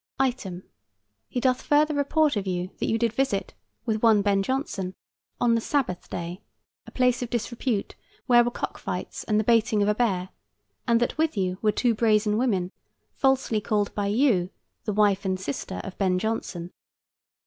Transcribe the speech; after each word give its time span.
Item. 0.17 0.63
He 1.29 1.39
doth 1.39 1.61
further 1.61 1.93
report 1.93 2.35
of 2.35 2.47
you 2.47 2.71
that 2.79 2.87
you 2.87 2.97
did 2.97 3.13
visit, 3.13 3.53
with 3.85 4.01
one 4.01 4.23
Ben 4.23 4.41
Jonson, 4.41 4.95
on 5.39 5.53
the 5.53 5.61
Sabbath 5.61 6.09
day, 6.09 6.41
a 6.87 6.91
place 6.91 7.21
of 7.21 7.29
disrepute, 7.29 7.93
where 8.25 8.43
were 8.43 8.49
cock 8.49 8.79
fights 8.79 9.23
and 9.25 9.39
the 9.39 9.43
baiting 9.43 9.83
of 9.83 9.87
a 9.87 9.93
bear, 9.93 10.29
and 10.87 10.99
that 11.01 11.19
with 11.19 11.37
you 11.37 11.59
were 11.61 11.71
two 11.71 11.93
brazen 11.93 12.39
women, 12.39 12.71
falsely 13.13 13.61
called 13.61 13.93
by 13.93 14.07
you 14.07 14.49
the 14.85 14.93
wife 14.93 15.23
and 15.23 15.39
sister 15.39 15.79
of 15.83 15.95
Ben 15.99 16.17
Jonson. 16.17 16.71